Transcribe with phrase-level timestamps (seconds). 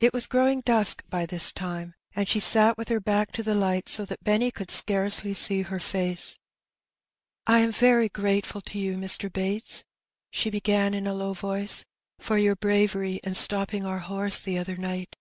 [0.00, 3.54] It was growing dnsk by this time^ and she sat with her back to the
[3.54, 6.36] lights so that Benny could scarcely see her face."
[7.46, 9.32] I am very gratefal to you, Mr.
[9.32, 9.82] Bates,*^
[10.30, 11.86] she began in a low voice,
[12.20, 15.16] '^ for your bravery in stopping our horse the other night."